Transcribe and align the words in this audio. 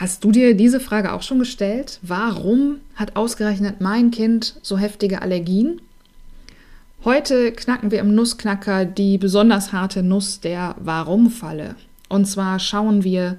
Hast 0.00 0.24
du 0.24 0.32
dir 0.32 0.54
diese 0.54 0.80
Frage 0.80 1.12
auch 1.12 1.20
schon 1.20 1.40
gestellt? 1.40 1.98
Warum 2.00 2.76
hat 2.94 3.16
ausgerechnet 3.16 3.82
mein 3.82 4.10
Kind 4.10 4.56
so 4.62 4.78
heftige 4.78 5.20
Allergien? 5.20 5.82
Heute 7.04 7.52
knacken 7.52 7.90
wir 7.90 7.98
im 8.00 8.14
Nussknacker 8.14 8.86
die 8.86 9.18
besonders 9.18 9.74
harte 9.74 10.02
Nuss 10.02 10.40
der 10.40 10.74
Warum-Falle. 10.78 11.74
Und 12.08 12.24
zwar 12.24 12.58
schauen 12.60 13.04
wir, 13.04 13.36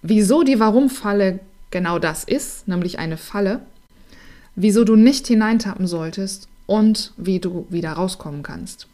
wieso 0.00 0.42
die 0.42 0.58
Warum-Falle 0.58 1.40
genau 1.70 1.98
das 1.98 2.24
ist, 2.24 2.66
nämlich 2.66 2.98
eine 2.98 3.18
Falle, 3.18 3.60
wieso 4.56 4.84
du 4.84 4.96
nicht 4.96 5.26
hineintappen 5.26 5.86
solltest 5.86 6.48
und 6.64 7.12
wie 7.18 7.40
du 7.40 7.66
wieder 7.68 7.92
rauskommen 7.92 8.42
kannst. 8.42 8.86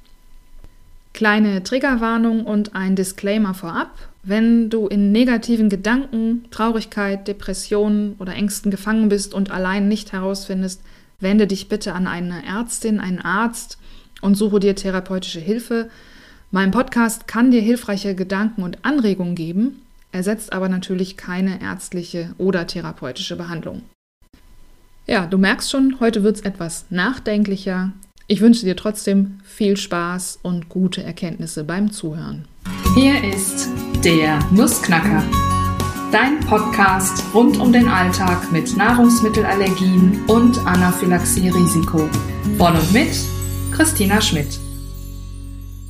Kleine 1.19 1.65
Triggerwarnung 1.65 2.45
und 2.45 2.77
ein 2.77 2.95
Disclaimer 2.95 3.53
vorab. 3.53 3.91
Wenn 4.23 4.71
du 4.71 4.87
in 4.87 5.11
negativen 5.11 5.69
Gedanken, 5.69 6.45
Traurigkeit, 6.53 7.27
Depressionen 7.27 8.15
oder 8.21 8.35
Ängsten 8.35 8.71
gefangen 8.71 9.09
bist 9.09 9.35
und 9.35 9.51
allein 9.51 9.89
nicht 9.89 10.13
herausfindest, 10.13 10.81
wende 11.19 11.49
dich 11.49 11.69
bitte 11.69 11.93
an 11.93 12.07
eine 12.07 12.47
Ärztin, 12.47 13.01
einen 13.01 13.19
Arzt 13.21 13.79
und 14.21 14.37
suche 14.37 14.61
dir 14.61 14.77
therapeutische 14.77 15.41
Hilfe. 15.41 15.91
Mein 16.53 16.71
Podcast 16.71 17.27
kann 17.27 17.51
dir 17.51 17.63
hilfreiche 17.63 18.15
Gedanken 18.15 18.63
und 18.63 18.85
Anregungen 18.85 19.35
geben, 19.35 19.83
ersetzt 20.13 20.53
aber 20.53 20.69
natürlich 20.69 21.17
keine 21.17 21.61
ärztliche 21.61 22.33
oder 22.39 22.69
therapeutische 22.69 23.35
Behandlung. 23.35 23.83
Ja, 25.09 25.27
du 25.27 25.37
merkst 25.37 25.69
schon, 25.69 25.99
heute 25.99 26.23
wird 26.23 26.37
es 26.37 26.43
etwas 26.43 26.85
nachdenklicher. 26.91 27.91
Ich 28.31 28.43
wünsche 28.43 28.67
dir 28.67 28.77
trotzdem 28.77 29.41
viel 29.43 29.79
Spaß 29.79 30.41
und 30.43 30.69
gute 30.69 31.03
Erkenntnisse 31.03 31.65
beim 31.65 31.91
Zuhören. 31.91 32.47
Hier 32.95 33.25
ist 33.25 33.71
der 34.05 34.39
Nussknacker, 34.53 35.25
dein 36.13 36.39
Podcast 36.41 37.25
rund 37.33 37.59
um 37.59 37.73
den 37.73 37.89
Alltag 37.89 38.53
mit 38.53 38.77
Nahrungsmittelallergien 38.77 40.27
und 40.27 40.59
Anaphylaxie-Risiko. 40.67 42.11
Von 42.59 42.77
und 42.77 42.93
mit 42.93 43.19
Christina 43.73 44.21
Schmidt. 44.21 44.61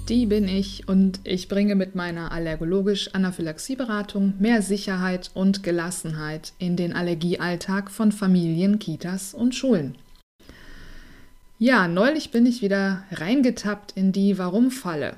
Die 0.09 0.27
bin 0.27 0.47
ich 0.47 0.87
und 0.87 1.19
ich 1.25 1.49
bringe 1.49 1.75
mit 1.75 1.97
meiner 1.97 2.31
allergologisch-Anaphylaxie-Beratung 2.31 4.35
mehr 4.39 4.63
Sicherheit 4.63 5.33
und 5.35 5.65
Gelassenheit 5.65 6.53
in 6.61 6.77
den 6.77 6.93
Allergiealltag 6.93 7.91
von 7.91 8.13
Familien, 8.13 8.79
Kitas 8.79 9.35
und 9.35 9.57
Schulen. 9.57 9.99
Ja, 11.61 11.89
neulich 11.89 12.31
bin 12.31 12.47
ich 12.47 12.63
wieder 12.63 13.03
reingetappt 13.11 13.93
in 13.97 14.13
die 14.13 14.39
Warum-Falle. 14.39 15.17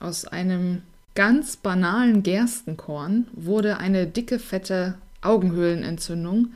Aus 0.00 0.24
einem 0.24 0.82
ganz 1.14 1.56
banalen 1.56 2.24
Gerstenkorn 2.24 3.28
wurde 3.32 3.78
eine 3.78 4.08
dicke, 4.08 4.40
fette 4.40 4.94
Augenhöhlenentzündung 5.22 6.48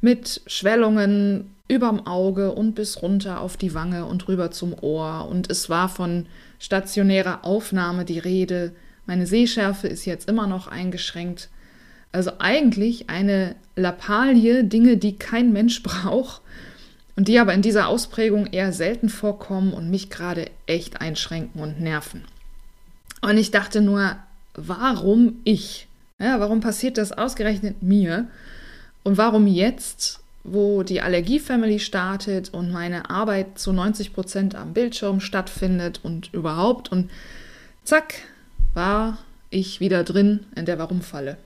mit 0.00 0.42
Schwellungen 0.46 1.50
überm 1.66 2.06
Auge 2.06 2.52
und 2.52 2.76
bis 2.76 3.02
runter 3.02 3.40
auf 3.40 3.56
die 3.56 3.74
Wange 3.74 4.06
und 4.06 4.28
rüber 4.28 4.52
zum 4.52 4.72
Ohr. 4.80 5.26
Und 5.28 5.50
es 5.50 5.68
war 5.68 5.88
von 5.88 6.26
stationärer 6.60 7.44
Aufnahme 7.44 8.04
die 8.04 8.20
Rede. 8.20 8.72
Meine 9.04 9.26
Sehschärfe 9.26 9.88
ist 9.88 10.04
jetzt 10.04 10.28
immer 10.28 10.46
noch 10.46 10.68
eingeschränkt. 10.68 11.48
Also 12.12 12.30
eigentlich 12.38 13.10
eine 13.10 13.56
Lappalie, 13.74 14.62
Dinge, 14.62 14.96
die 14.96 15.16
kein 15.16 15.52
Mensch 15.52 15.82
braucht 15.84 16.40
und 17.16 17.28
die 17.28 17.38
aber 17.38 17.54
in 17.54 17.62
dieser 17.62 17.88
Ausprägung 17.88 18.46
eher 18.46 18.72
selten 18.72 19.08
vorkommen 19.08 19.72
und 19.72 19.90
mich 19.90 20.10
gerade 20.10 20.50
echt 20.66 21.00
einschränken 21.00 21.60
und 21.60 21.80
nerven. 21.80 22.24
Und 23.20 23.36
ich 23.36 23.50
dachte 23.50 23.80
nur, 23.80 24.16
warum 24.54 25.40
ich? 25.44 25.86
Ja, 26.18 26.40
warum 26.40 26.60
passiert 26.60 26.98
das 26.98 27.12
ausgerechnet 27.12 27.82
mir? 27.82 28.28
Und 29.02 29.16
warum 29.16 29.46
jetzt, 29.46 30.20
wo 30.44 30.82
die 30.82 31.00
Allergie-Family 31.00 31.78
startet 31.78 32.52
und 32.52 32.70
meine 32.70 33.10
Arbeit 33.10 33.58
zu 33.58 33.72
90 33.72 34.12
Prozent 34.12 34.54
am 34.54 34.72
Bildschirm 34.72 35.20
stattfindet 35.20 36.00
und 36.02 36.32
überhaupt? 36.32 36.92
Und 36.92 37.10
zack, 37.84 38.14
war 38.74 39.18
ich 39.50 39.80
wieder 39.80 40.04
drin 40.04 40.40
in 40.54 40.66
der 40.66 40.78
Warum-Falle. 40.78 41.36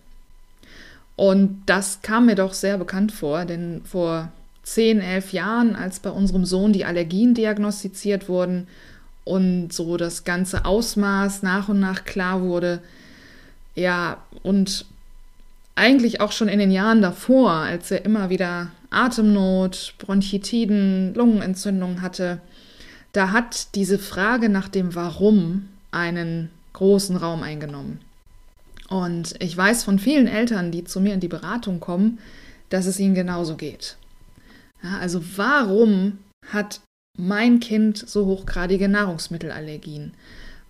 Und 1.16 1.62
das 1.66 2.02
kam 2.02 2.26
mir 2.26 2.34
doch 2.34 2.52
sehr 2.52 2.76
bekannt 2.78 3.12
vor, 3.12 3.44
denn 3.44 3.82
vor 3.84 4.32
10, 4.64 5.00
11 5.00 5.32
Jahren, 5.32 5.76
als 5.76 6.00
bei 6.00 6.10
unserem 6.10 6.44
Sohn 6.44 6.72
die 6.72 6.84
Allergien 6.84 7.34
diagnostiziert 7.34 8.28
wurden 8.28 8.66
und 9.24 9.72
so 9.72 9.96
das 9.96 10.24
ganze 10.24 10.64
Ausmaß 10.64 11.42
nach 11.42 11.68
und 11.68 11.80
nach 11.80 12.04
klar 12.04 12.42
wurde, 12.42 12.80
ja, 13.74 14.18
und 14.42 14.86
eigentlich 15.74 16.20
auch 16.20 16.32
schon 16.32 16.48
in 16.48 16.58
den 16.58 16.70
Jahren 16.70 17.02
davor, 17.02 17.50
als 17.50 17.90
er 17.90 18.04
immer 18.04 18.30
wieder 18.30 18.70
Atemnot, 18.90 19.94
Bronchitiden, 19.98 21.14
Lungenentzündungen 21.14 22.00
hatte, 22.00 22.40
da 23.12 23.32
hat 23.32 23.74
diese 23.74 23.98
Frage 23.98 24.48
nach 24.48 24.68
dem 24.68 24.94
Warum 24.94 25.68
einen 25.90 26.50
großen 26.72 27.16
Raum 27.16 27.42
eingenommen. 27.42 28.00
Und 28.88 29.34
ich 29.40 29.56
weiß 29.56 29.84
von 29.84 29.98
vielen 29.98 30.26
Eltern, 30.26 30.70
die 30.70 30.84
zu 30.84 31.00
mir 31.00 31.14
in 31.14 31.20
die 31.20 31.28
Beratung 31.28 31.80
kommen, 31.80 32.18
dass 32.70 32.86
es 32.86 33.00
ihnen 33.00 33.14
genauso 33.14 33.56
geht. 33.56 33.96
Ja, 34.84 34.98
also 34.98 35.22
warum 35.36 36.18
hat 36.46 36.80
mein 37.16 37.58
Kind 37.58 37.98
so 37.98 38.26
hochgradige 38.26 38.88
Nahrungsmittelallergien? 38.88 40.12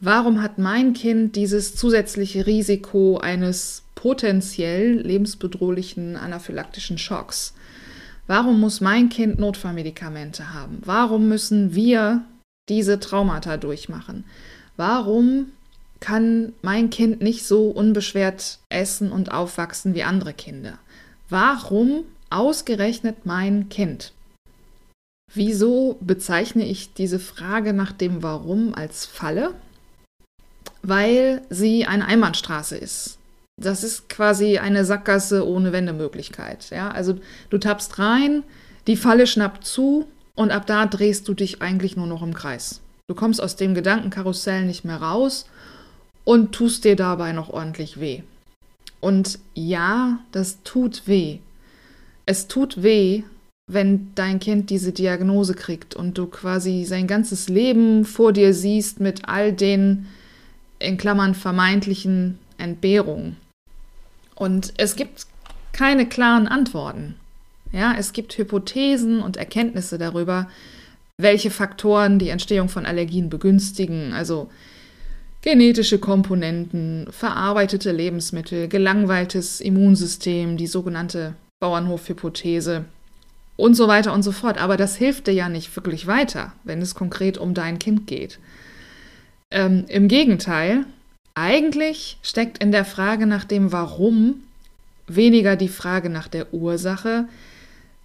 Warum 0.01 0.41
hat 0.41 0.59
mein 0.59 0.93
Kind 0.93 1.35
dieses 1.35 1.75
zusätzliche 1.75 2.47
Risiko 2.47 3.19
eines 3.19 3.83
potenziell 3.97 5.01
lebensbedrohlichen 5.01 6.17
anaphylaktischen 6.17 6.97
Schocks? 6.99 7.55
Warum 8.27 8.61
muss 8.61 8.81
mein 8.81 9.09
Kind 9.09 9.39
Notfallmedikamente 9.39 10.55
haben? 10.55 10.79
Warum 10.85 11.29
müssen 11.29 11.75
wir 11.75 12.25
diese 12.69 13.01
Traumata 13.01 13.57
durchmachen? 13.57 14.25
Warum 14.77 15.47
kann 16.01 16.53
mein 16.63 16.91
Kind 16.91 17.21
nicht 17.21 17.47
so 17.47 17.69
unbeschwert 17.69 18.59
essen 18.69 19.11
und 19.11 19.33
aufwachsen 19.33 19.95
wie 19.95 20.05
andere 20.05 20.35
Kinder? 20.35 20.79
Warum 21.29 22.05
ausgerechnet 22.31 23.25
mein 23.27 23.69
Kind? 23.69 24.13
Wieso 25.33 25.97
bezeichne 26.01 26.65
ich 26.65 26.95
diese 26.95 27.19
Frage 27.19 27.73
nach 27.73 27.93
dem 27.93 28.23
Warum 28.23 28.75
als 28.75 29.05
Falle? 29.05 29.55
Weil 30.83 31.43
sie 31.51 31.87
eine 31.87 32.07
Einbahnstraße 32.07 32.77
ist. 32.77 33.19
Das 33.61 33.85
ist 33.85 34.09
quasi 34.09 34.59
eine 34.59 34.85
Sackgasse 34.85 35.47
ohne 35.47 35.73
Wendemöglichkeit. 35.73 36.71
Ja? 36.71 36.91
Also 36.91 37.19
du 37.51 37.59
tappst 37.59 37.99
rein, 37.99 38.43
die 38.87 38.97
Falle 38.97 39.27
schnappt 39.27 39.65
zu 39.65 40.07
und 40.35 40.51
ab 40.51 40.67
da 40.67 40.87
drehst 40.87 41.29
du 41.29 41.35
dich 41.35 41.63
eigentlich 41.63 41.97
nur 41.97 42.07
noch 42.07 42.23
im 42.23 42.35
Kreis. 42.35 42.81
Du 43.07 43.15
kommst 43.15 43.43
aus 43.43 43.57
dem 43.57 43.75
Gedankenkarussell 43.75 44.65
nicht 44.65 44.85
mehr 44.85 44.97
raus 44.97 45.47
und 46.25 46.53
tust 46.53 46.85
dir 46.85 46.97
dabei 46.97 47.33
noch 47.33 47.51
ordentlich 47.51 48.01
weh. 48.01 48.23
Und 49.01 49.39
ja, 49.55 50.19
das 50.33 50.63
tut 50.65 51.07
weh. 51.07 51.39
Es 52.27 52.49
tut 52.49 52.83
weh, 52.83 53.23
wenn 53.67 54.11
dein 54.15 54.41
Kind 54.41 54.71
diese 54.71 54.93
Diagnose 54.93 55.55
kriegt 55.55 55.95
und 55.95 56.19
du 56.19 56.27
quasi 56.27 56.85
sein 56.85 57.07
ganzes 57.07 57.49
Leben 57.49 58.05
vor 58.05 58.33
dir 58.33 58.53
siehst 58.53 59.01
mit 59.01 59.29
all 59.29 59.53
den 59.53 60.07
in 60.79 60.97
Klammern 60.97 61.35
vermeintlichen 61.35 62.39
Entbehrungen. 62.59 63.37
Und 64.35 64.75
es 64.77 64.97
gibt 64.97 65.27
keine 65.73 66.07
klaren 66.07 66.47
Antworten. 66.47 67.17
Ja, 67.73 67.95
es 67.99 68.13
gibt 68.13 68.37
Hypothesen 68.37 69.21
und 69.21 69.37
Erkenntnisse 69.37 69.99
darüber, 69.99 70.49
welche 71.17 71.51
Faktoren 71.51 72.19
die 72.19 72.29
Entstehung 72.29 72.69
von 72.69 72.87
Allergien 72.87 73.31
begünstigen, 73.31 74.13
also 74.13 74.51
genetische 75.43 75.99
Komponenten, 75.99 77.07
verarbeitete 77.11 77.93
Lebensmittel, 77.93 78.69
gelangweiltes 78.69 79.61
Immunsystem, 79.61 80.57
die 80.57 80.67
sogenannte 80.67 81.35
Bauernhofhypothese 81.65 82.85
und 83.57 83.75
so 83.75 83.89
weiter 83.89 84.13
und 84.13 84.23
so 84.23 84.33
fort. 84.33 84.59
Aber 84.59 84.77
das 84.77 84.97
hilft 84.97 85.29
dir 85.29 85.33
ja 85.33 85.49
nicht 85.49 85.75
wirklich 85.75 86.07
weiter, 86.07 86.53
wenn 86.63 86.83
es 86.83 86.95
konkret 86.95 87.39
um 87.39 87.55
dein 87.55 87.79
Kind 87.79 88.07
geht. 88.07 88.39
Ähm, 89.51 89.87
Im 89.89 90.09
Gegenteil, 90.09 90.85
eigentlich 91.35 92.19
steckt 92.23 92.63
in 92.63 92.71
der 92.71 92.85
Frage 92.85 93.27
nach 93.27 93.45
dem 93.45 93.73
Warum 93.73 94.43
weniger 95.07 95.57
die 95.57 95.69
Frage 95.69 96.11
nach 96.11 96.29
der 96.29 96.53
Ursache, 96.53 97.29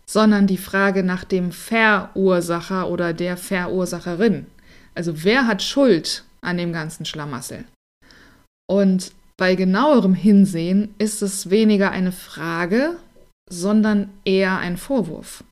sondern 0.06 0.48
die 0.48 0.58
Frage 0.58 1.04
nach 1.04 1.26
dem 1.26 1.52
Verursacher 1.52 2.90
oder 2.90 3.12
der 3.14 3.36
Verursacherin. 3.36 4.46
Also 4.96 5.26
wer 5.26 5.48
hat 5.48 5.62
Schuld 5.64 6.24
an 6.40 6.58
dem 6.58 6.72
ganzen 6.72 7.06
Schlamassel? 7.06 7.66
Und 8.68 9.12
bei 9.36 9.56
genauerem 9.56 10.14
Hinsehen 10.14 10.96
ist 10.98 11.22
es 11.22 11.50
weniger 11.50 11.92
eine 11.92 12.12
Frage, 12.12 12.98
sondern 13.50 14.10
eher 14.26 14.58
ein 14.60 14.78
Vorwurf. 14.78 15.44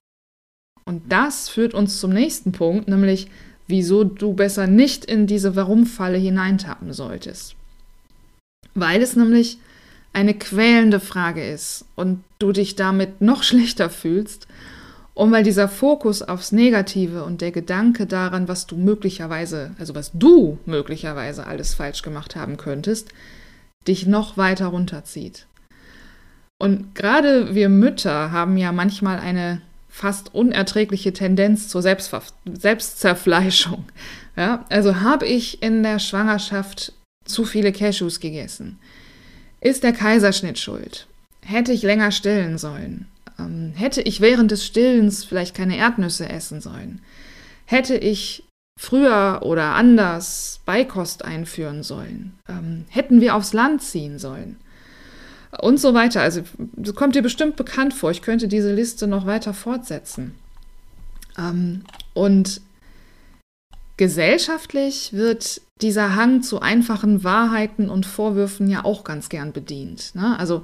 Und 0.86 1.12
das 1.12 1.50
führt 1.50 1.74
uns 1.74 2.00
zum 2.00 2.14
nächsten 2.14 2.52
Punkt, 2.52 2.88
nämlich 2.88 3.28
wieso 3.68 4.04
du 4.04 4.34
besser 4.34 4.68
nicht 4.68 5.04
in 5.04 5.28
diese 5.28 5.56
Warum-Falle 5.56 6.18
hineintappen 6.18 6.94
solltest. 6.94 7.56
Weil 8.74 9.02
es 9.02 9.16
nämlich 9.16 9.58
eine 10.14 10.34
quälende 10.34 11.00
Frage 11.00 11.46
ist 11.46 11.86
und 11.96 12.24
du 12.40 12.52
dich 12.52 12.76
damit 12.76 13.22
noch 13.22 13.44
schlechter 13.44 13.90
fühlst, 13.90 14.48
und 15.18 15.32
weil 15.32 15.44
dieser 15.44 15.68
Fokus 15.68 16.22
aufs 16.22 16.52
Negative 16.52 17.24
und 17.24 17.42
der 17.42 17.52
Gedanke 17.52 18.06
daran, 18.06 18.48
was 18.48 18.68
du 18.68 18.78
möglicherweise, 18.78 19.72
also 19.80 19.96
was 19.96 20.12
du 20.14 20.60
möglicherweise 20.68 21.48
alles 21.48 21.74
falsch 21.74 22.04
gemacht 22.04 22.36
haben 22.36 22.56
könntest, 22.56 23.10
dich 23.88 24.06
noch 24.06 24.38
weiter 24.38 24.68
runterzieht. 24.68 25.48
Und 26.60 26.96
gerade 26.96 27.54
wir 27.54 27.70
Mütter 27.70 28.32
haben 28.32 28.58
ja 28.58 28.72
manchmal 28.72 29.20
eine 29.20 29.62
fast 29.90 30.34
unerträgliche 30.34 31.14
Tendenz 31.14 31.70
zur 31.70 31.82
Selbstver 31.82 32.22
Selbstzerfleischung. 32.52 33.86
Ja, 34.36 34.66
also 34.70 35.02
habe 35.02 35.26
ich 35.26 35.64
in 35.64 35.84
der 35.84 36.00
Schwangerschaft 36.00 36.94
zu 37.26 37.46
viele 37.46 37.72
Cashews 37.72 38.20
gegessen? 38.20 38.80
Ist 39.62 39.84
der 39.84 39.94
Kaiserschnitt 39.94 40.60
schuld? 40.60 41.08
Hätte 41.44 41.72
ich 41.74 41.82
länger 41.82 42.12
stillen 42.12 42.58
sollen? 42.58 43.08
Ähm, 43.40 43.74
hätte 43.76 44.02
ich 44.02 44.22
während 44.22 44.52
des 44.52 44.66
Stillens 44.66 45.24
vielleicht 45.24 45.56
keine 45.56 45.78
Erdnüsse 45.78 46.30
essen 46.30 46.62
sollen? 46.62 47.02
Hätte 47.66 47.96
ich 47.98 48.44
früher 48.80 49.40
oder 49.42 49.74
anders 49.74 50.62
Beikost 50.66 51.26
einführen 51.26 51.84
sollen? 51.84 52.38
Ähm, 52.48 52.86
hätten 52.90 53.22
wir 53.22 53.36
aufs 53.36 53.54
Land 53.54 53.82
ziehen 53.82 54.20
sollen? 54.20 54.58
Und 55.60 55.80
so 55.80 55.94
weiter. 55.94 56.22
Also, 56.22 56.42
das 56.76 56.96
kommt 56.96 57.16
dir 57.16 57.22
bestimmt 57.22 57.56
bekannt 57.56 57.94
vor. 57.94 58.12
Ich 58.12 58.22
könnte 58.22 58.48
diese 58.48 58.74
Liste 58.74 59.08
noch 59.08 59.26
weiter 59.26 59.54
fortsetzen. 59.54 60.36
Ähm, 61.38 61.84
und 62.14 62.62
gesellschaftlich 63.98 65.14
wird 65.14 65.62
dieser 65.82 66.16
Hang 66.16 66.42
zu 66.42 66.60
einfachen 66.60 67.24
Wahrheiten 67.24 67.90
und 67.90 68.06
Vorwürfen 68.06 68.70
ja 68.70 68.86
auch 68.86 69.04
ganz 69.04 69.30
gern 69.30 69.54
bedient. 69.54 70.16
Ne? 70.16 70.38
Also, 70.40 70.64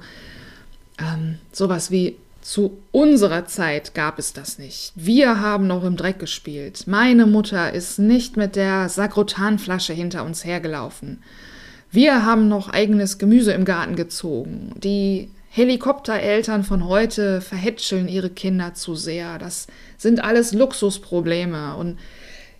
ähm, 0.98 1.38
sowas 1.52 1.90
wie 1.90 2.16
zu 2.44 2.78
unserer 2.92 3.46
Zeit 3.46 3.94
gab 3.94 4.18
es 4.18 4.34
das 4.34 4.58
nicht. 4.58 4.92
Wir 4.94 5.40
haben 5.40 5.66
noch 5.66 5.82
im 5.82 5.96
Dreck 5.96 6.18
gespielt. 6.18 6.86
Meine 6.86 7.26
Mutter 7.26 7.72
ist 7.72 7.98
nicht 7.98 8.36
mit 8.36 8.54
der 8.54 8.90
Sakrotanflasche 8.90 9.94
hinter 9.94 10.24
uns 10.24 10.44
hergelaufen. 10.44 11.22
Wir 11.94 12.26
haben 12.26 12.48
noch 12.48 12.70
eigenes 12.70 13.18
Gemüse 13.18 13.52
im 13.52 13.64
Garten 13.64 13.94
gezogen. 13.94 14.72
Die 14.82 15.30
Helikoptereltern 15.50 16.64
von 16.64 16.88
heute 16.88 17.40
verhätscheln 17.40 18.08
ihre 18.08 18.30
Kinder 18.30 18.74
zu 18.74 18.96
sehr. 18.96 19.38
Das 19.38 19.68
sind 19.96 20.18
alles 20.18 20.52
Luxusprobleme. 20.52 21.76
Und 21.76 22.00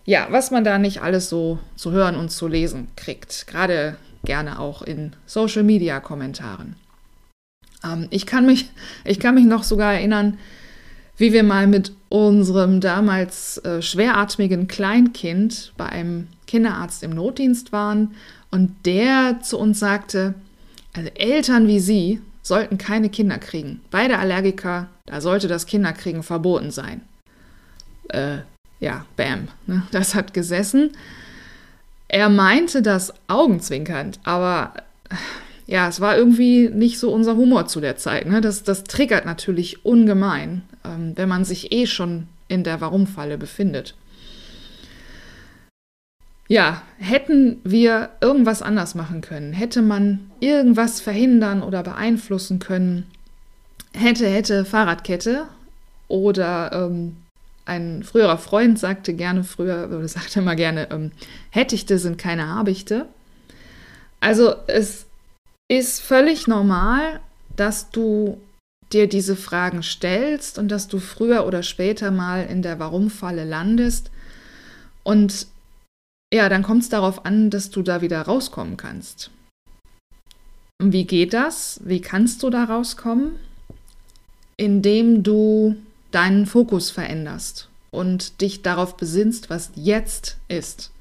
ja, 0.05 0.27
was 0.29 0.51
man 0.51 0.63
da 0.63 0.77
nicht 0.77 1.01
alles 1.01 1.27
so 1.27 1.59
zu 1.75 1.91
hören 1.91 2.15
und 2.15 2.29
zu 2.29 2.47
lesen 2.47 2.87
kriegt. 2.95 3.45
Gerade 3.45 3.97
gerne 4.23 4.57
auch 4.57 4.81
in 4.81 5.11
Social-Media-Kommentaren. 5.25 6.77
Ähm, 7.83 8.07
ich, 8.11 8.25
kann 8.25 8.45
mich, 8.45 8.69
ich 9.03 9.19
kann 9.19 9.35
mich 9.35 9.45
noch 9.45 9.63
sogar 9.63 9.95
erinnern, 9.95 10.37
wie 11.17 11.33
wir 11.33 11.43
mal 11.43 11.67
mit 11.67 11.91
unserem 12.15 12.79
damals 12.79 13.57
äh, 13.59 13.81
schweratmigen 13.81 14.67
Kleinkind 14.67 15.73
bei 15.75 15.87
einem 15.87 16.27
Kinderarzt 16.47 17.03
im 17.03 17.11
Notdienst 17.11 17.73
waren 17.73 18.15
und 18.51 18.73
der 18.85 19.41
zu 19.41 19.59
uns 19.59 19.79
sagte, 19.79 20.33
also 20.93 21.09
Eltern 21.15 21.67
wie 21.67 21.81
Sie 21.81 22.21
sollten 22.41 22.77
keine 22.77 23.09
Kinder 23.09 23.37
kriegen. 23.37 23.81
Beide 23.91 24.17
Allergiker, 24.17 24.87
da 25.07 25.19
sollte 25.19 25.49
das 25.49 25.65
Kinderkriegen 25.65 26.23
verboten 26.23 26.71
sein. 26.71 27.01
Äh, 28.07 28.37
ja, 28.79 29.05
bam, 29.17 29.49
ne? 29.67 29.83
das 29.91 30.15
hat 30.15 30.33
gesessen. 30.33 30.91
Er 32.07 32.29
meinte 32.29 32.81
das 32.81 33.13
augenzwinkernd, 33.27 34.19
aber 34.23 34.73
ja, 35.67 35.89
es 35.89 35.99
war 35.99 36.15
irgendwie 36.15 36.69
nicht 36.69 36.97
so 36.97 37.11
unser 37.11 37.35
Humor 37.35 37.67
zu 37.67 37.81
der 37.81 37.97
Zeit. 37.97 38.25
Ne? 38.25 38.39
Das, 38.39 38.63
das 38.63 38.85
triggert 38.85 39.25
natürlich 39.25 39.83
ungemein, 39.83 40.61
ähm, 40.89 41.13
wenn 41.15 41.29
man 41.29 41.45
sich 41.45 41.71
eh 41.71 41.87
schon 41.87 42.27
in 42.47 42.63
der 42.63 42.81
Warum-Falle 42.81 43.37
befindet. 43.37 43.95
Ja, 46.47 46.83
hätten 46.99 47.59
wir 47.63 48.11
irgendwas 48.21 48.61
anders 48.61 48.93
machen 48.93 49.21
können, 49.21 49.51
hätte 49.51 49.81
man 49.81 50.29
irgendwas 50.39 51.01
verhindern 51.01 51.63
oder 51.63 51.81
beeinflussen 51.81 52.59
können, 52.59 53.09
hätte, 53.93 54.27
hätte 54.27 54.63
Fahrradkette 54.63 55.47
oder 56.07 56.71
ähm, 56.71 57.17
ein 57.65 58.03
früherer 58.03 58.37
Freund 58.37 58.77
sagte 58.77 59.15
gerne 59.15 59.43
früher, 59.43 59.87
oder 59.87 60.07
sagte 60.07 60.39
immer 60.39 60.55
gerne, 60.55 60.89
ähm, 60.91 61.11
Hättichte 61.49 61.97
sind 61.97 62.19
keine 62.19 62.47
Habichte. 62.47 63.07
Also 64.19 64.53
es 64.67 65.07
ist 65.67 65.99
völlig 66.01 66.47
normal, 66.47 67.19
dass 67.55 67.89
du 67.89 68.37
dir 68.95 69.07
diese 69.07 69.35
Fragen 69.35 69.83
stellst 69.83 70.57
und 70.57 70.69
dass 70.69 70.87
du 70.87 70.99
früher 70.99 71.45
oder 71.45 71.61
später 71.61 72.09
mal 72.09 72.45
in 72.45 72.61
der 72.61 72.79
Warum-Falle 72.79 73.43
landest. 73.43 74.09
Und 75.03 75.47
ja, 76.33 76.49
dann 76.49 76.63
kommt 76.63 76.83
es 76.83 76.89
darauf 76.89 77.25
an, 77.25 77.49
dass 77.49 77.69
du 77.69 77.81
da 77.81 78.01
wieder 78.01 78.21
rauskommen 78.21 78.77
kannst. 78.77 79.29
Und 80.81 80.91
wie 80.93 81.05
geht 81.05 81.33
das? 81.33 81.79
Wie 81.83 82.01
kannst 82.01 82.41
du 82.41 82.49
da 82.49 82.63
rauskommen? 82.63 83.35
Indem 84.57 85.23
du 85.23 85.75
deinen 86.11 86.45
Fokus 86.45 86.91
veränderst 86.91 87.69
und 87.91 88.41
dich 88.41 88.61
darauf 88.61 88.97
besinnst, 88.97 89.49
was 89.49 89.71
jetzt 89.75 90.37
ist. 90.47 90.91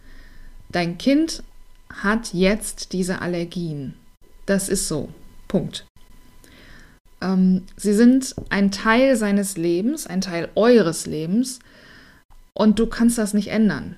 Dein 0.70 0.98
Kind 0.98 1.42
hat 1.88 2.34
jetzt 2.34 2.92
diese 2.92 3.22
Allergien. 3.22 3.94
Das 4.46 4.68
ist 4.68 4.88
so. 4.88 5.08
Punkt. 5.46 5.86
Ähm, 7.24 7.62
sie 7.76 7.94
sind 7.94 8.34
ein 8.50 8.70
Teil 8.70 9.16
seines 9.16 9.56
Lebens, 9.56 10.06
ein 10.06 10.20
Teil 10.20 10.48
eures 10.54 11.06
Lebens 11.06 11.58
und 12.52 12.78
du 12.78 12.86
kannst 12.86 13.18
das 13.18 13.34
nicht 13.34 13.48
ändern. 13.48 13.96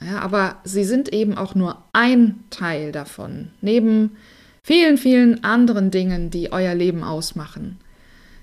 Ja, 0.00 0.20
aber 0.20 0.56
sie 0.64 0.84
sind 0.84 1.12
eben 1.12 1.36
auch 1.36 1.54
nur 1.54 1.84
ein 1.92 2.42
Teil 2.50 2.90
davon, 2.90 3.50
neben 3.60 4.16
vielen, 4.64 4.96
vielen 4.98 5.44
anderen 5.44 5.90
Dingen, 5.90 6.30
die 6.30 6.50
euer 6.50 6.74
Leben 6.74 7.04
ausmachen. 7.04 7.78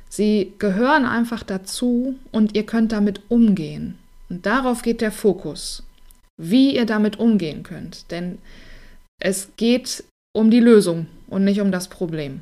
Sie 0.08 0.54
gehören 0.58 1.06
einfach 1.06 1.44
dazu 1.44 2.16
und 2.32 2.56
ihr 2.56 2.66
könnt 2.66 2.92
damit 2.92 3.22
umgehen. 3.30 3.98
Und 4.30 4.46
darauf 4.46 4.82
geht 4.82 5.02
der 5.02 5.12
Fokus, 5.12 5.84
wie 6.38 6.76
ihr 6.76 6.86
damit 6.86 7.20
umgehen 7.20 7.64
könnt. 7.64 8.10
Denn 8.12 8.38
es 9.22 9.50
geht 9.58 10.04
um 10.34 10.50
die 10.50 10.60
Lösung 10.60 11.08
und 11.28 11.44
nicht 11.44 11.62
um 11.62 11.72
das 11.72 11.90
Problem. 11.90 12.42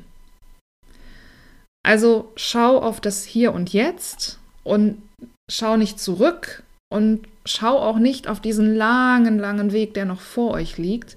Also 1.88 2.30
schau 2.36 2.82
auf 2.82 3.00
das 3.00 3.24
Hier 3.24 3.54
und 3.54 3.72
Jetzt 3.72 4.38
und 4.62 5.00
schau 5.48 5.78
nicht 5.78 5.98
zurück 5.98 6.62
und 6.90 7.26
schau 7.46 7.78
auch 7.78 7.96
nicht 7.98 8.28
auf 8.28 8.40
diesen 8.40 8.76
langen, 8.76 9.38
langen 9.38 9.72
Weg, 9.72 9.94
der 9.94 10.04
noch 10.04 10.20
vor 10.20 10.50
euch 10.50 10.76
liegt. 10.76 11.16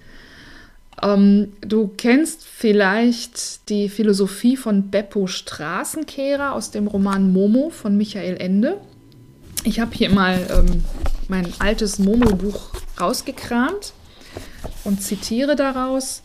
Ähm, 1.03 1.51
du 1.59 1.89
kennst 1.97 2.45
vielleicht 2.45 3.67
die 3.67 3.89
Philosophie 3.89 4.55
von 4.55 4.91
Beppo 4.91 5.27
Straßenkehrer 5.27 6.53
aus 6.53 6.71
dem 6.71 6.87
Roman 6.87 7.33
Momo 7.33 7.69
von 7.69 7.97
Michael 7.97 8.37
Ende. 8.37 8.77
Ich 9.65 9.81
habe 9.81 9.93
hier 9.93 10.09
mal 10.09 10.39
ähm, 10.49 10.85
mein 11.27 11.49
altes 11.59 11.99
Momo-Buch 11.99 12.71
rausgekramt 12.97 13.91
und 14.85 15.03
zitiere 15.03 15.57
daraus. 15.57 16.23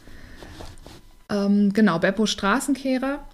Ähm, 1.31 1.73
genau, 1.73 1.99
Beppo 1.99 2.27
Straßenkehrer. 2.27 3.25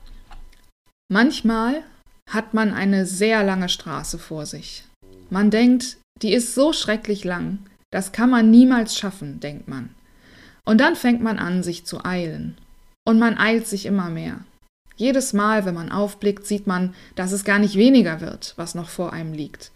Manchmal 1.13 1.83
hat 2.31 2.55
man 2.55 2.73
eine 2.73 3.05
sehr 3.05 3.45
lange 3.45 3.69
Straße 3.69 4.19
vor 4.19 4.47
sich. 4.47 4.85
Man 5.29 5.51
denkt, 5.51 5.99
die 6.23 6.33
ist 6.33 6.55
so 6.55 6.73
schrecklich 6.73 7.23
lang, 7.23 7.59
das 7.91 8.13
kann 8.13 8.31
man 8.31 8.51
niemals 8.51 8.97
schaffen, 8.97 9.39
denkt 9.39 9.69
man. 9.69 9.91
Und 10.65 10.81
dann 10.81 10.97
fängt 10.97 11.23
man 11.23 11.39
an, 11.39 11.63
sich 11.63 11.85
zu 11.85 12.03
eilen. 12.03 12.57
Und 13.07 13.19
man 13.19 13.37
eilt 13.37 13.67
sich 13.67 13.85
immer 13.85 14.09
mehr. 14.09 14.39
Jedes 14.97 15.35
Mal, 15.35 15.67
wenn 15.67 15.75
man 15.75 15.93
aufblickt, 15.93 16.47
sieht 16.47 16.67
man, 16.67 16.95
dass 17.15 17.33
es 17.33 17.45
gar 17.45 17.59
nicht 17.59 17.77
weniger 17.77 18.23
wird, 18.23 18.55
was 18.57 18.75
noch 18.75 18.89
vor 18.89 19.13
einem 19.13 19.35
liegt. 19.35 19.71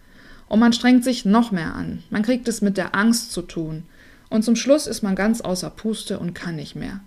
Und 0.49 0.61
man 0.61 0.73
strengt 0.73 1.05
sich 1.05 1.27
noch 1.27 1.53
mehr 1.53 1.75
an. 1.75 2.03
Man 2.09 2.23
kriegt 2.23 2.49
es 2.49 2.63
mit 2.63 2.79
der 2.79 2.95
Angst 2.95 3.33
zu 3.33 3.43
tun. 3.43 3.83
Und 4.31 4.43
zum 4.43 4.57
Schluss 4.57 4.87
ist 4.87 5.03
man 5.03 5.15
ganz 5.15 5.43
außer 5.43 5.69
Puste 5.69 6.19
und 6.19 6.33
kann 6.33 6.57
nicht 6.57 6.77
mehr. 6.77 7.01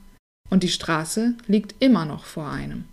Und 0.51 0.61
die 0.61 0.69
Straße 0.69 1.33
liegt 1.47 1.73
immer 1.79 2.05
noch 2.05 2.25
vor 2.25 2.47
einem. 2.47 2.83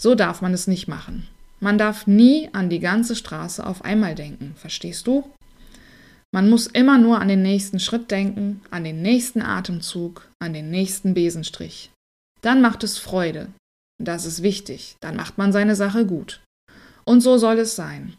So 0.00 0.14
darf 0.14 0.42
man 0.42 0.52
es 0.54 0.66
nicht 0.66 0.88
machen. 0.88 1.28
Man 1.60 1.78
darf 1.78 2.06
nie 2.06 2.48
an 2.52 2.70
die 2.70 2.80
ganze 2.80 3.14
Straße 3.14 3.64
auf 3.64 3.84
einmal 3.84 4.14
denken, 4.14 4.54
verstehst 4.56 5.06
du? 5.06 5.30
Man 6.34 6.48
muss 6.48 6.66
immer 6.66 6.98
nur 6.98 7.20
an 7.20 7.28
den 7.28 7.42
nächsten 7.42 7.78
Schritt 7.78 8.10
denken, 8.10 8.62
an 8.70 8.84
den 8.84 9.02
nächsten 9.02 9.42
Atemzug, 9.42 10.28
an 10.40 10.54
den 10.54 10.70
nächsten 10.70 11.14
Besenstrich. 11.14 11.92
Dann 12.40 12.60
macht 12.60 12.82
es 12.82 12.98
Freude. 12.98 13.48
Das 14.02 14.24
ist 14.24 14.42
wichtig, 14.42 14.96
dann 15.00 15.14
macht 15.14 15.38
man 15.38 15.52
seine 15.52 15.76
Sache 15.76 16.06
gut. 16.06 16.40
Und 17.04 17.20
so 17.20 17.38
soll 17.38 17.58
es 17.58 17.76
sein. 17.76 18.16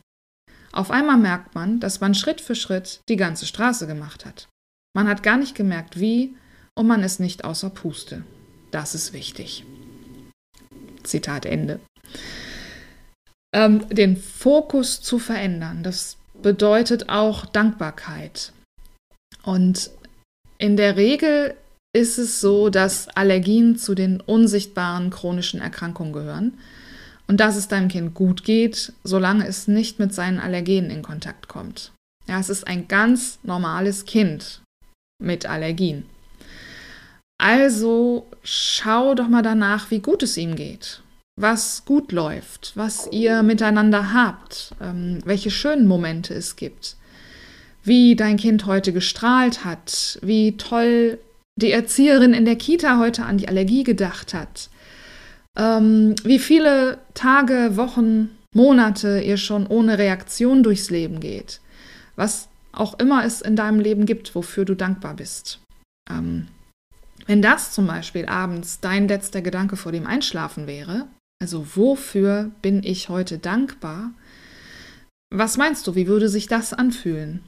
Auf 0.72 0.92
einmal 0.92 1.18
merkt 1.18 1.56
man, 1.56 1.80
dass 1.80 2.02
man 2.02 2.16
Schritt 2.16 2.40
für 2.40 2.56
Schritt 2.56 3.02
die 3.10 3.18
ganze 3.18 3.46
Straße 3.46 3.88
gemacht 3.88 4.26
hat. 4.26 4.48
Man 4.96 5.08
hat 5.08 5.24
gar 5.24 5.38
nicht 5.38 5.56
gemerkt, 5.56 6.00
wie, 6.00 6.36
und 6.76 6.88
man 6.88 7.04
ist 7.04 7.20
nicht 7.20 7.44
außer 7.44 7.70
Puste. 7.70 8.24
Das 8.72 8.96
ist 8.96 9.12
wichtig. 9.14 9.66
Zitat 11.04 11.46
Ende. 11.46 11.80
Ähm, 13.54 13.88
den 13.90 14.18
Fokus 14.18 15.02
zu 15.02 15.20
verändern, 15.20 15.84
das 15.84 16.18
bedeutet 16.42 17.10
auch 17.10 17.46
Dankbarkeit. 17.46 18.52
Und 19.44 19.92
in 20.58 20.78
der 20.78 20.98
Regel 20.98 21.56
ist 21.96 22.18
es 22.18 22.42
so, 22.42 22.70
dass 22.70 23.08
Allergien 23.10 23.78
zu 23.78 23.94
den 23.94 24.20
unsichtbaren 24.22 25.12
chronischen 25.12 25.62
Erkrankungen 25.62 26.14
gehören 26.14 26.58
und 27.28 27.40
dass 27.40 27.56
es 27.56 27.68
deinem 27.68 27.88
Kind 27.88 28.14
gut 28.14 28.44
geht, 28.44 28.94
solange 29.04 29.48
es 29.48 29.68
nicht 29.68 30.00
mit 30.00 30.14
seinen 30.14 30.40
Allergenen 30.40 30.90
in 30.90 31.04
Kontakt 31.04 31.48
kommt. 31.48 31.92
Ja, 32.28 32.40
es 32.40 32.50
ist 32.50 32.68
ein 32.68 32.88
ganz 32.88 33.40
normales 33.44 34.06
Kind 34.06 34.62
mit 35.22 35.46
Allergien. 35.46 36.06
Also 37.44 38.26
schau 38.42 39.16
doch 39.16 39.28
mal 39.28 39.42
danach, 39.42 39.92
wie 39.92 40.00
gut 40.00 40.24
es 40.24 40.38
ihm 40.38 40.56
geht, 40.56 41.02
was 41.36 41.84
gut 41.84 42.14
läuft, 42.14 42.72
was 42.76 43.10
ihr 43.12 43.44
miteinander 43.44 44.14
habt, 44.14 44.74
ähm, 44.80 45.20
welche 45.26 45.52
schönen 45.52 45.86
Momente 45.86 46.34
es 46.34 46.56
gibt, 46.56 46.96
wie 47.84 48.16
dein 48.16 48.38
Kind 48.38 48.66
heute 48.66 48.94
gestrahlt 48.94 49.66
hat, 49.66 50.20
wie 50.22 50.56
toll 50.56 51.20
die 51.60 51.74
Erzieherin 51.74 52.34
in 52.34 52.46
der 52.46 52.56
Kita 52.56 52.98
heute 52.98 53.26
an 53.26 53.38
die 53.38 53.50
Allergie 53.50 53.84
gedacht 53.84 54.34
hat, 54.34 54.70
ähm, 55.60 56.16
wie 56.24 56.40
viele 56.40 57.00
Tage, 57.14 57.76
Wochen, 57.76 58.30
Monate 58.56 59.20
ihr 59.20 59.36
schon 59.36 59.68
ohne 59.68 59.98
Reaktion 59.98 60.64
durchs 60.64 60.90
Leben 60.90 61.20
geht, 61.20 61.60
was 62.16 62.48
auch 62.72 62.98
immer 63.00 63.26
es 63.26 63.42
in 63.42 63.58
deinem 63.58 63.82
Leben 63.82 64.06
gibt, 64.06 64.34
wofür 64.34 64.64
du 64.64 64.76
dankbar 64.76 65.18
bist. 65.18 65.60
Ähm, 66.10 66.48
wenn 67.26 67.42
das 67.42 67.72
zum 67.72 67.88
Beispiel 67.88 68.26
abends 68.26 68.80
dein 68.80 69.08
letzter 69.08 69.42
Gedanke 69.42 69.78
vor 69.78 69.92
dem 69.92 70.06
Einschlafen 70.06 70.68
wäre, 70.68 71.08
also 71.42 71.76
wofür 71.76 72.52
bin 72.62 72.84
ich 72.84 73.10
heute 73.10 73.38
dankbar, 73.38 74.12
was 75.34 75.58
meinst 75.58 75.88
du, 75.88 75.96
wie 75.96 76.08
würde 76.08 76.30
sich 76.30 76.48
das 76.48 76.74
anfühlen? 76.74 77.44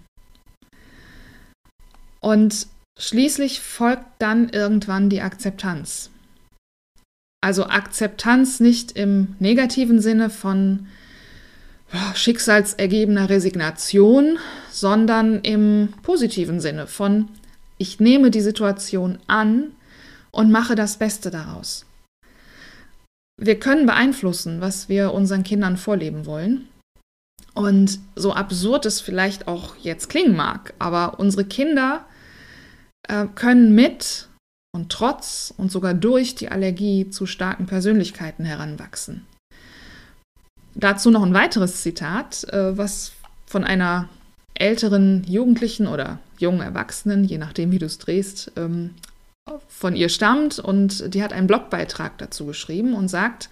Und 2.20 2.68
schließlich 3.00 3.62
folgt 3.62 4.06
dann 4.20 4.50
irgendwann 4.50 5.10
die 5.10 5.22
Akzeptanz. 5.22 6.10
Also 7.42 7.68
Akzeptanz 7.68 8.60
nicht 8.60 8.94
im 8.94 9.36
negativen 9.40 10.02
Sinne 10.02 10.32
von 10.32 10.88
schicksalsergebener 12.16 13.30
Resignation, 13.30 14.40
sondern 14.72 15.42
im 15.42 15.94
positiven 16.02 16.60
Sinne 16.60 16.88
von 16.88 17.30
ich 17.78 18.00
nehme 18.00 18.32
die 18.32 18.42
Situation 18.42 19.20
an 19.28 19.72
und 20.32 20.52
mache 20.52 20.76
das 20.76 20.98
Beste 20.98 21.32
daraus. 21.32 21.86
Wir 23.38 23.60
können 23.60 23.86
beeinflussen, 23.86 24.62
was 24.62 24.88
wir 24.88 25.14
unseren 25.14 25.44
Kindern 25.44 25.78
vorleben 25.78 26.26
wollen. 26.26 26.70
Und 27.54 28.00
so 28.16 28.34
absurd 28.34 28.86
es 28.86 29.02
vielleicht 29.02 29.48
auch 29.48 29.76
jetzt 29.78 30.10
klingen 30.10 30.36
mag, 30.36 30.74
aber 30.78 31.20
unsere 31.20 31.46
Kinder 31.46 32.06
äh, 33.08 33.28
können 33.34 33.74
mit 33.74 34.28
und 34.74 34.92
trotz 34.92 35.54
und 35.56 35.72
sogar 35.72 35.94
durch 35.94 36.36
die 36.36 36.50
Allergie 36.50 37.10
zu 37.10 37.26
starken 37.26 37.66
Persönlichkeiten 37.66 38.44
heranwachsen. 38.44 39.26
Dazu 40.76 41.10
noch 41.12 41.24
ein 41.24 41.34
weiteres 41.34 41.82
Zitat, 41.82 42.44
äh, 42.50 42.78
was 42.78 43.14
von 43.46 43.64
einer 43.64 44.10
älteren 44.56 45.24
Jugendlichen 45.28 45.88
oder 45.88 46.20
jungen 46.40 46.62
Erwachsenen, 46.62 47.24
je 47.24 47.38
nachdem, 47.38 47.72
wie 47.72 47.80
du 47.80 47.86
es 47.86 47.98
drehst, 47.98 48.52
ähm, 48.56 48.92
von 49.68 49.96
ihr 49.96 50.10
stammt. 50.10 50.60
Und 50.60 51.14
die 51.14 51.22
hat 51.22 51.34
einen 51.34 51.48
Blogbeitrag 51.48 52.18
dazu 52.18 52.46
geschrieben 52.46 52.94
und 52.94 53.10
sagt, 53.10 53.50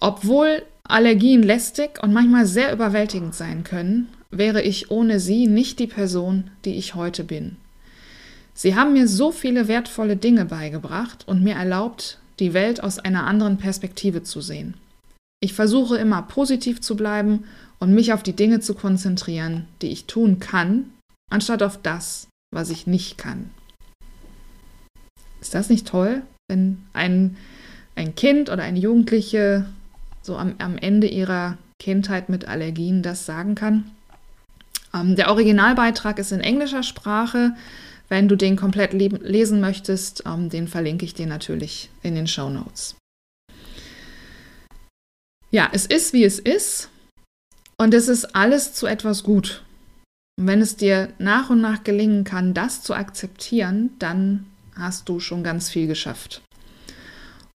obwohl 0.00 0.62
Allergien 0.84 1.42
lästig 1.42 2.02
und 2.02 2.12
manchmal 2.12 2.46
sehr 2.46 2.72
überwältigend 2.72 3.34
sein 3.34 3.64
können, 3.64 4.08
wäre 4.30 4.62
ich 4.62 4.90
ohne 4.90 5.20
sie 5.20 5.46
nicht 5.46 5.78
die 5.78 5.86
Person, 5.86 6.50
die 6.64 6.76
ich 6.76 6.94
heute 6.94 7.24
bin. 7.24 7.56
Sie 8.54 8.74
haben 8.74 8.92
mir 8.92 9.08
so 9.08 9.32
viele 9.32 9.68
wertvolle 9.68 10.16
Dinge 10.16 10.46
beigebracht 10.46 11.24
und 11.26 11.42
mir 11.42 11.54
erlaubt, 11.54 12.18
die 12.38 12.54
Welt 12.54 12.82
aus 12.82 12.98
einer 12.98 13.26
anderen 13.26 13.58
Perspektive 13.58 14.22
zu 14.22 14.40
sehen. 14.40 14.74
Ich 15.40 15.52
versuche 15.52 15.96
immer 15.98 16.22
positiv 16.22 16.80
zu 16.80 16.96
bleiben 16.96 17.44
und 17.78 17.94
mich 17.94 18.12
auf 18.12 18.22
die 18.22 18.34
Dinge 18.34 18.60
zu 18.60 18.74
konzentrieren, 18.74 19.66
die 19.82 19.88
ich 19.88 20.06
tun 20.06 20.38
kann, 20.38 20.90
anstatt 21.30 21.62
auf 21.62 21.80
das, 21.82 22.28
was 22.54 22.70
ich 22.70 22.86
nicht 22.86 23.18
kann. 23.18 23.50
Ist 25.40 25.54
das 25.54 25.68
nicht 25.68 25.86
toll, 25.86 26.22
wenn 26.48 26.82
ein, 26.92 27.36
ein 27.94 28.14
Kind 28.14 28.50
oder 28.50 28.62
eine 28.62 28.78
Jugendliche 28.78 29.66
so 30.22 30.36
am, 30.36 30.54
am 30.58 30.78
Ende 30.78 31.06
ihrer 31.06 31.58
Kindheit 31.78 32.28
mit 32.28 32.48
Allergien 32.48 33.02
das 33.02 33.26
sagen 33.26 33.54
kann? 33.54 33.90
Ähm, 34.94 35.16
der 35.16 35.30
Originalbeitrag 35.30 36.18
ist 36.18 36.32
in 36.32 36.40
englischer 36.40 36.82
Sprache. 36.82 37.54
Wenn 38.08 38.28
du 38.28 38.36
den 38.36 38.56
komplett 38.56 38.92
lesen 38.92 39.60
möchtest, 39.60 40.22
ähm, 40.26 40.48
den 40.48 40.68
verlinke 40.68 41.04
ich 41.04 41.14
dir 41.14 41.26
natürlich 41.26 41.90
in 42.02 42.14
den 42.14 42.28
Show 42.28 42.48
Notes. 42.48 42.94
Ja, 45.50 45.68
es 45.72 45.86
ist, 45.86 46.12
wie 46.12 46.24
es 46.24 46.38
ist. 46.38 46.88
Und 47.78 47.94
es 47.94 48.08
ist 48.08 48.34
alles 48.34 48.72
zu 48.72 48.86
etwas 48.86 49.22
gut. 49.22 49.62
Und 50.38 50.46
wenn 50.46 50.60
es 50.60 50.76
dir 50.76 51.12
nach 51.18 51.50
und 51.50 51.60
nach 51.60 51.84
gelingen 51.84 52.24
kann, 52.24 52.54
das 52.54 52.82
zu 52.82 52.94
akzeptieren, 52.94 53.90
dann 53.98 54.46
hast 54.74 55.08
du 55.08 55.20
schon 55.20 55.42
ganz 55.42 55.70
viel 55.70 55.86
geschafft. 55.86 56.42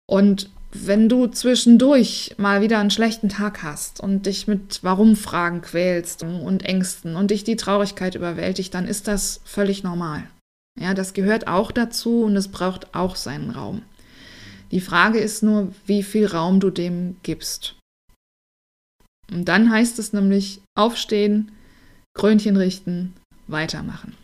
Und 0.06 0.50
wenn 0.72 1.08
du 1.08 1.26
zwischendurch 1.26 2.34
mal 2.38 2.60
wieder 2.60 2.78
einen 2.78 2.90
schlechten 2.90 3.28
Tag 3.28 3.62
hast 3.62 4.00
und 4.00 4.26
dich 4.26 4.46
mit 4.46 4.82
Warum-Fragen 4.82 5.62
quälst 5.62 6.22
und 6.22 6.64
Ängsten 6.64 7.16
und 7.16 7.30
dich 7.30 7.44
die 7.44 7.56
Traurigkeit 7.56 8.14
überwältigt, 8.14 8.74
dann 8.74 8.86
ist 8.86 9.08
das 9.08 9.40
völlig 9.44 9.82
normal. 9.82 10.24
Ja, 10.78 10.92
das 10.92 11.14
gehört 11.14 11.46
auch 11.46 11.72
dazu 11.72 12.24
und 12.24 12.36
es 12.36 12.48
braucht 12.48 12.94
auch 12.94 13.16
seinen 13.16 13.50
Raum. 13.50 13.82
Die 14.70 14.80
Frage 14.80 15.18
ist 15.18 15.42
nur, 15.42 15.72
wie 15.86 16.02
viel 16.02 16.26
Raum 16.26 16.60
du 16.60 16.70
dem 16.70 17.16
gibst. 17.22 17.76
Und 19.32 19.46
dann 19.46 19.70
heißt 19.70 19.98
es 19.98 20.12
nämlich 20.12 20.60
aufstehen, 20.76 21.50
Krönchen 22.14 22.56
richten, 22.56 23.14
weitermachen. 23.46 24.14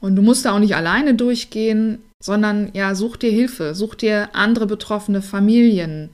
Und 0.00 0.16
du 0.16 0.22
musst 0.22 0.44
da 0.44 0.52
auch 0.52 0.58
nicht 0.58 0.76
alleine 0.76 1.14
durchgehen, 1.14 2.02
sondern 2.22 2.70
ja, 2.74 2.94
such 2.94 3.16
dir 3.16 3.30
Hilfe, 3.30 3.74
such 3.74 3.94
dir 3.94 4.34
andere 4.34 4.66
betroffene 4.66 5.22
Familien, 5.22 6.10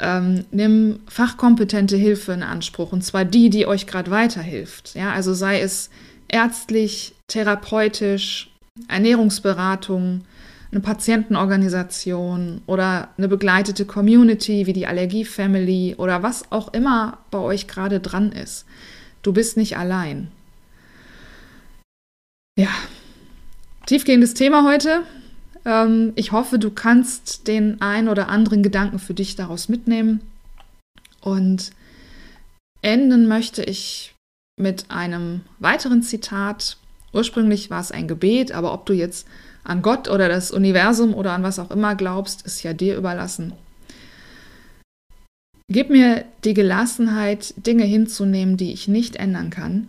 ähm, 0.00 0.44
nimm 0.50 1.00
fachkompetente 1.08 1.96
Hilfe 1.96 2.32
in 2.32 2.42
Anspruch 2.42 2.92
und 2.92 3.02
zwar 3.02 3.24
die, 3.24 3.50
die 3.50 3.66
euch 3.66 3.86
gerade 3.86 4.10
weiterhilft. 4.10 4.94
Ja, 4.94 5.12
also 5.12 5.34
sei 5.34 5.60
es 5.60 5.90
ärztlich, 6.28 7.14
therapeutisch, 7.26 8.50
Ernährungsberatung, 8.86 10.22
eine 10.70 10.80
Patientenorganisation 10.80 12.62
oder 12.66 13.08
eine 13.16 13.28
begleitete 13.28 13.86
Community 13.86 14.66
wie 14.66 14.72
die 14.72 14.86
Allergie 14.86 15.24
Family 15.24 15.94
oder 15.96 16.22
was 16.22 16.52
auch 16.52 16.72
immer 16.74 17.18
bei 17.30 17.38
euch 17.38 17.66
gerade 17.68 18.00
dran 18.00 18.32
ist. 18.32 18.66
Du 19.22 19.32
bist 19.32 19.56
nicht 19.56 19.78
allein. 19.78 20.30
Ja, 22.58 22.70
tiefgehendes 23.86 24.34
Thema 24.34 24.64
heute. 24.64 25.04
Ähm, 25.64 26.12
ich 26.16 26.32
hoffe, 26.32 26.58
du 26.58 26.70
kannst 26.70 27.48
den 27.48 27.80
ein 27.80 28.08
oder 28.08 28.28
anderen 28.28 28.62
Gedanken 28.62 28.98
für 28.98 29.14
dich 29.14 29.36
daraus 29.36 29.68
mitnehmen. 29.68 30.20
Und 31.20 31.70
enden 32.82 33.26
möchte 33.26 33.62
ich 33.62 34.14
mit 34.58 34.90
einem 34.90 35.42
weiteren 35.60 36.02
Zitat. 36.02 36.76
Ursprünglich 37.12 37.70
war 37.70 37.80
es 37.80 37.92
ein 37.92 38.08
Gebet, 38.08 38.52
aber 38.52 38.72
ob 38.74 38.86
du 38.86 38.92
jetzt 38.92 39.26
an 39.64 39.82
Gott 39.82 40.08
oder 40.08 40.28
das 40.28 40.50
Universum 40.50 41.14
oder 41.14 41.32
an 41.32 41.42
was 41.42 41.58
auch 41.58 41.70
immer 41.70 41.94
glaubst, 41.94 42.42
ist 42.42 42.62
ja 42.62 42.72
dir 42.72 42.96
überlassen. 42.96 43.52
Gib 45.70 45.90
mir 45.90 46.24
die 46.44 46.54
Gelassenheit, 46.54 47.54
Dinge 47.58 47.84
hinzunehmen, 47.84 48.56
die 48.56 48.72
ich 48.72 48.88
nicht 48.88 49.16
ändern 49.16 49.50
kann, 49.50 49.88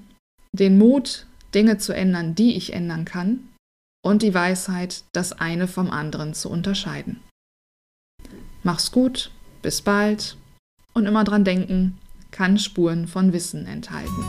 den 0.52 0.78
Mut, 0.78 1.26
Dinge 1.54 1.78
zu 1.78 1.94
ändern, 1.94 2.36
die 2.36 2.58
ich 2.58 2.74
ändern 2.74 3.06
kann, 3.06 3.48
und 4.04 4.22
die 4.22 4.34
Weisheit, 4.34 5.04
das 5.14 5.32
eine 5.34 5.68
vom 5.68 5.90
anderen 5.90 6.34
zu 6.34 6.50
unterscheiden. 6.50 7.22
Mach's 8.64 8.92
gut, 8.92 9.32
bis 9.62 9.82
bald 9.82 10.38
und 10.94 11.06
immer 11.06 11.24
dran 11.24 11.46
denken, 11.46 11.98
kann 12.32 12.58
Spuren 12.58 13.08
von 13.08 13.34
Wissen 13.34 13.66
enthalten. 13.66 14.26